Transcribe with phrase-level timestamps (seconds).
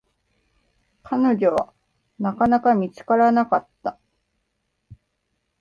[1.03, 1.73] 彼女は、
[2.17, 3.99] なかなか見つからなかった。